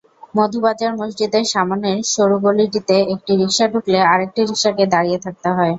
মধুবাজার 0.35 0.93
মসজিদের 0.99 1.45
সামনের 1.53 1.97
সরু 2.13 2.35
গলিটিতে 2.45 2.95
একটি 3.13 3.31
রিকশা 3.39 3.65
ঢুকলে 3.73 3.99
আরেকটি 4.11 4.39
রিকশাকে 4.43 4.83
দাঁড়িয়ে 4.93 5.19
থাকতে 5.25 5.49
হয়। 5.49 5.69